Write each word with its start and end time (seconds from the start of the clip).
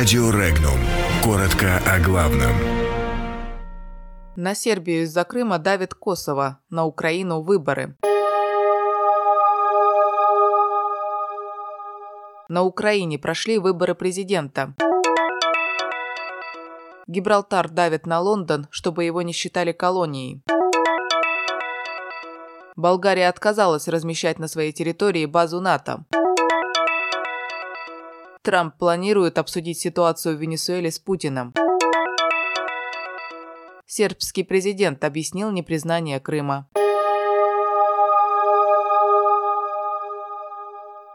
Радио 0.00 0.30
Регнум. 0.30 0.80
Коротко 1.22 1.76
о 1.86 2.00
главном. 2.00 2.52
На 4.34 4.54
Сербию 4.54 5.02
из-за 5.02 5.24
Крыма 5.24 5.58
давит 5.58 5.92
Косово, 5.92 6.58
на 6.70 6.86
Украину 6.86 7.42
выборы. 7.42 7.98
На 12.48 12.62
Украине 12.62 13.18
прошли 13.18 13.58
выборы 13.58 13.94
президента. 13.94 14.72
Гибралтар 17.06 17.68
давит 17.68 18.06
на 18.06 18.20
Лондон, 18.20 18.68
чтобы 18.70 19.04
его 19.04 19.20
не 19.20 19.34
считали 19.34 19.72
колонией. 19.72 20.40
Болгария 22.74 23.28
отказалась 23.28 23.86
размещать 23.86 24.38
на 24.38 24.48
своей 24.48 24.72
территории 24.72 25.26
базу 25.26 25.60
НАТО. 25.60 26.06
Трамп 28.42 28.74
планирует 28.78 29.36
обсудить 29.36 29.78
ситуацию 29.78 30.34
в 30.34 30.40
Венесуэле 30.40 30.90
с 30.90 30.98
Путиным. 30.98 31.52
Сербский 33.84 34.44
президент 34.44 35.04
объяснил 35.04 35.50
непризнание 35.50 36.20
Крыма. 36.20 36.66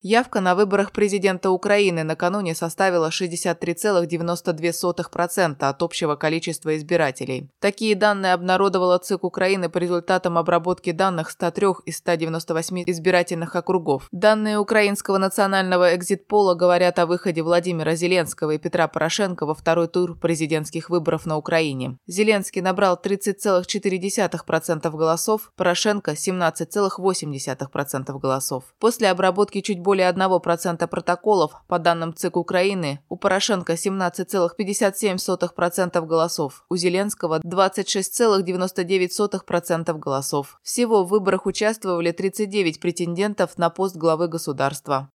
Явка 0.00 0.40
на 0.40 0.54
выборах 0.54 0.92
президента 0.92 1.50
Украины 1.50 2.04
накануне 2.04 2.54
составила 2.54 3.08
63,92% 3.08 5.56
от 5.58 5.82
общего 5.82 6.14
количества 6.14 6.76
избирателей. 6.76 7.50
Такие 7.58 7.96
данные 7.96 8.34
обнародовала 8.34 8.98
ЦИК 8.98 9.24
Украины 9.24 9.68
по 9.68 9.78
результатам 9.78 10.38
обработки 10.38 10.92
данных 10.92 11.30
103 11.30 11.66
из 11.86 11.96
198 11.96 12.84
избирательных 12.86 13.56
округов. 13.56 14.06
Данные 14.12 14.58
украинского 14.58 15.18
национального 15.18 15.96
экзитпола 15.96 16.54
говорят 16.54 17.00
о 17.00 17.06
выходе 17.06 17.42
Владимира 17.42 17.96
Зеленского 17.96 18.52
и 18.52 18.58
Петра 18.58 18.86
Порошенко 18.86 19.46
во 19.46 19.54
второй 19.54 19.88
тур 19.88 20.16
президентских 20.16 20.90
выборов 20.90 21.26
на 21.26 21.36
Украине. 21.36 21.98
Зеленский 22.06 22.60
набрал 22.60 23.00
30,4% 23.02 24.96
голосов, 24.96 25.50
Порошенко– 25.56 26.12
17,8% 26.14 28.18
голосов. 28.20 28.62
После 28.78 29.10
обработки 29.10 29.60
чуть 29.60 29.80
более 29.88 30.10
1% 30.10 30.86
протоколов, 30.86 31.52
по 31.66 31.78
данным 31.78 32.14
ЦИК 32.14 32.36
Украины, 32.36 33.00
у 33.08 33.16
Порошенко 33.16 33.72
17,57% 33.72 36.06
голосов, 36.06 36.66
у 36.68 36.76
Зеленского 36.76 37.38
26,99% 37.38 39.98
голосов. 39.98 40.60
Всего 40.62 41.04
в 41.04 41.08
выборах 41.08 41.46
участвовали 41.46 42.12
39 42.12 42.80
претендентов 42.80 43.56
на 43.56 43.70
пост 43.70 43.96
главы 43.96 44.28
государства. 44.28 45.08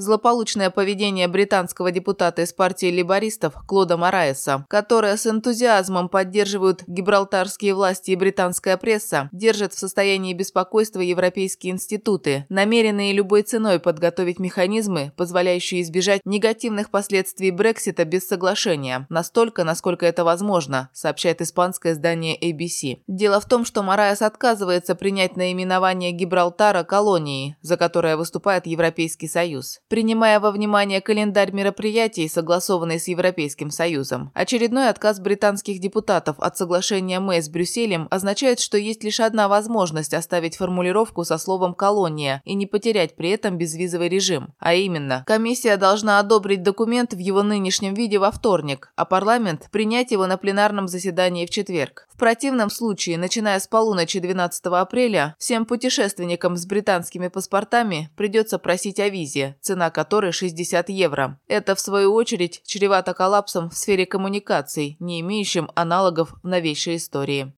Злополучное 0.00 0.70
поведение 0.70 1.28
британского 1.28 1.92
депутата 1.92 2.40
из 2.40 2.54
партии 2.54 2.86
лейбористов 2.86 3.52
Клода 3.66 3.98
Мораеса, 3.98 4.64
которое 4.70 5.14
с 5.18 5.26
энтузиазмом 5.26 6.08
поддерживают 6.08 6.84
гибралтарские 6.86 7.74
власти 7.74 8.12
и 8.12 8.16
британская 8.16 8.78
пресса, 8.78 9.28
держит 9.30 9.74
в 9.74 9.78
состоянии 9.78 10.32
беспокойства 10.32 11.00
европейские 11.00 11.74
институты, 11.74 12.46
намеренные 12.48 13.12
любой 13.12 13.42
ценой 13.42 13.78
подготовить 13.78 14.38
механизмы, 14.38 15.12
позволяющие 15.18 15.82
избежать 15.82 16.22
негативных 16.24 16.90
последствий 16.90 17.50
Брексита 17.50 18.06
без 18.06 18.26
соглашения, 18.26 19.06
настолько, 19.10 19.64
насколько 19.64 20.06
это 20.06 20.24
возможно, 20.24 20.88
сообщает 20.94 21.42
испанское 21.42 21.92
издание 21.92 22.38
ABC. 22.40 23.02
Дело 23.06 23.38
в 23.38 23.44
том, 23.44 23.66
что 23.66 23.82
Мораес 23.82 24.22
отказывается 24.22 24.94
принять 24.94 25.36
наименование 25.36 26.12
Гибралтара 26.12 26.84
колонией, 26.84 27.56
за 27.60 27.76
которое 27.76 28.16
выступает 28.16 28.66
Европейский 28.66 29.28
Союз 29.28 29.82
принимая 29.90 30.38
во 30.38 30.52
внимание 30.52 31.00
календарь 31.00 31.50
мероприятий, 31.50 32.28
согласованный 32.28 33.00
с 33.00 33.08
Европейским 33.08 33.70
Союзом. 33.70 34.30
Очередной 34.34 34.88
отказ 34.88 35.18
британских 35.18 35.80
депутатов 35.80 36.36
от 36.38 36.56
соглашения 36.56 37.18
Мэй 37.18 37.42
с 37.42 37.48
Брюсселем 37.48 38.06
означает, 38.10 38.60
что 38.60 38.78
есть 38.78 39.02
лишь 39.02 39.18
одна 39.18 39.48
возможность 39.48 40.14
оставить 40.14 40.56
формулировку 40.56 41.24
со 41.24 41.38
словом 41.38 41.74
«колония» 41.74 42.40
и 42.44 42.54
не 42.54 42.66
потерять 42.66 43.16
при 43.16 43.30
этом 43.30 43.58
безвизовый 43.58 44.08
режим. 44.08 44.54
А 44.60 44.74
именно, 44.74 45.24
комиссия 45.26 45.76
должна 45.76 46.20
одобрить 46.20 46.62
документ 46.62 47.12
в 47.12 47.18
его 47.18 47.42
нынешнем 47.42 47.94
виде 47.94 48.18
во 48.18 48.30
вторник, 48.30 48.92
а 48.94 49.04
парламент– 49.04 49.68
принять 49.72 50.12
его 50.12 50.28
на 50.28 50.36
пленарном 50.36 50.86
заседании 50.86 51.46
в 51.46 51.50
четверг. 51.50 52.06
Противном 52.20 52.68
случае, 52.68 53.16
начиная 53.16 53.58
с 53.58 53.66
полуночи 53.66 54.18
12 54.20 54.66
апреля, 54.66 55.34
всем 55.38 55.64
путешественникам 55.64 56.58
с 56.58 56.66
британскими 56.66 57.28
паспортами 57.28 58.10
придется 58.14 58.58
просить 58.58 59.00
о 59.00 59.08
визе, 59.08 59.56
цена 59.62 59.88
которой 59.88 60.30
60 60.30 60.90
евро. 60.90 61.40
Это, 61.48 61.74
в 61.74 61.80
свою 61.80 62.12
очередь, 62.12 62.60
чревато 62.66 63.14
коллапсом 63.14 63.70
в 63.70 63.74
сфере 63.74 64.04
коммуникаций, 64.04 64.98
не 65.00 65.22
имеющим 65.22 65.70
аналогов 65.74 66.34
в 66.42 66.46
новейшей 66.46 66.96
истории. 66.96 67.54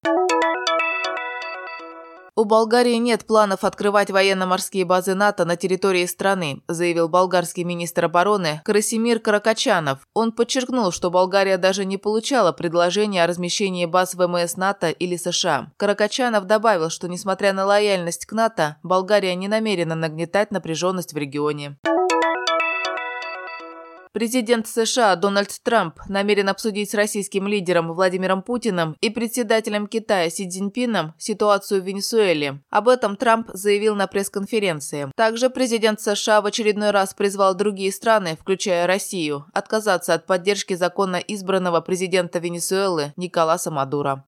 «У 2.42 2.44
Болгарии 2.44 2.96
нет 2.96 3.24
планов 3.24 3.62
открывать 3.62 4.10
военно-морские 4.10 4.84
базы 4.84 5.14
НАТО 5.14 5.44
на 5.44 5.54
территории 5.54 6.06
страны», 6.06 6.60
заявил 6.66 7.08
болгарский 7.08 7.62
министр 7.62 8.06
обороны 8.06 8.60
Красимир 8.64 9.20
Каракачанов. 9.20 10.00
Он 10.12 10.32
подчеркнул, 10.32 10.90
что 10.90 11.12
Болгария 11.12 11.56
даже 11.56 11.84
не 11.84 11.98
получала 11.98 12.50
предложения 12.50 13.22
о 13.22 13.28
размещении 13.28 13.86
баз 13.86 14.16
ВМС 14.16 14.56
НАТО 14.56 14.90
или 14.90 15.14
США. 15.14 15.70
Каракачанов 15.76 16.46
добавил, 16.46 16.90
что 16.90 17.06
несмотря 17.06 17.52
на 17.52 17.64
лояльность 17.64 18.26
к 18.26 18.32
НАТО, 18.32 18.76
Болгария 18.82 19.36
не 19.36 19.46
намерена 19.46 19.94
нагнетать 19.94 20.50
напряженность 20.50 21.12
в 21.12 21.16
регионе. 21.16 21.76
Президент 24.12 24.66
США 24.66 25.16
Дональд 25.16 25.48
Трамп 25.62 25.98
намерен 26.06 26.50
обсудить 26.50 26.90
с 26.90 26.94
российским 26.94 27.48
лидером 27.48 27.94
Владимиром 27.94 28.42
Путиным 28.42 28.94
и 29.00 29.08
председателем 29.08 29.86
Китая 29.86 30.28
Си 30.28 30.46
Цзиньпином 30.46 31.14
ситуацию 31.16 31.80
в 31.80 31.86
Венесуэле. 31.86 32.60
Об 32.68 32.88
этом 32.88 33.16
Трамп 33.16 33.48
заявил 33.54 33.94
на 33.94 34.06
пресс-конференции. 34.06 35.10
Также 35.16 35.48
президент 35.48 36.02
США 36.02 36.42
в 36.42 36.46
очередной 36.46 36.90
раз 36.90 37.14
призвал 37.14 37.54
другие 37.54 37.90
страны, 37.90 38.36
включая 38.38 38.86
Россию, 38.86 39.46
отказаться 39.54 40.12
от 40.12 40.26
поддержки 40.26 40.74
законно 40.74 41.16
избранного 41.16 41.80
президента 41.80 42.38
Венесуэлы 42.38 43.14
Николаса 43.16 43.70
Мадуро. 43.70 44.26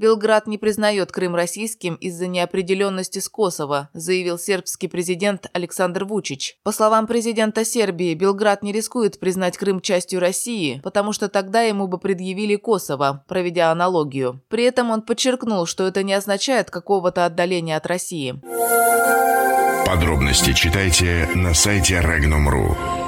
Белград 0.00 0.46
не 0.46 0.56
признает 0.56 1.12
Крым 1.12 1.34
российским 1.34 1.94
из-за 1.96 2.26
неопределенности 2.26 3.18
с 3.18 3.28
Косово, 3.28 3.90
заявил 3.92 4.38
сербский 4.38 4.88
президент 4.88 5.48
Александр 5.52 6.06
Вучич. 6.06 6.56
По 6.62 6.72
словам 6.72 7.06
президента 7.06 7.66
Сербии, 7.66 8.14
Белград 8.14 8.62
не 8.62 8.72
рискует 8.72 9.20
признать 9.20 9.58
Крым 9.58 9.82
частью 9.82 10.20
России, 10.20 10.80
потому 10.82 11.12
что 11.12 11.28
тогда 11.28 11.60
ему 11.60 11.86
бы 11.86 11.98
предъявили 11.98 12.56
Косово, 12.56 13.26
проведя 13.28 13.70
аналогию. 13.70 14.40
При 14.48 14.64
этом 14.64 14.90
он 14.90 15.02
подчеркнул, 15.02 15.66
что 15.66 15.86
это 15.86 16.02
не 16.02 16.14
означает 16.14 16.70
какого-то 16.70 17.26
отдаления 17.26 17.76
от 17.76 17.84
России. 17.84 18.40
Подробности 19.84 20.54
читайте 20.54 21.28
на 21.34 21.52
сайте 21.52 21.96
Regnum.ru. 21.96 22.99